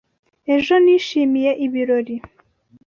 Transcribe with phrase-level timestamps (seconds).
[0.55, 2.15] Ejo nishimiye ibirori.